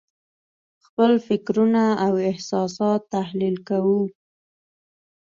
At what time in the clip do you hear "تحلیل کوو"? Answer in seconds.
3.13-3.99